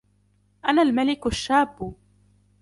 أَنَا 0.65 0.81
الْمَلِكُ 0.81 1.27
الشَّابُّ 1.27 1.93